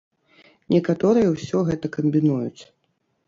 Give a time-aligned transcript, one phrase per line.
[0.75, 2.61] Некаторыя ўсё гэта камбінуюць.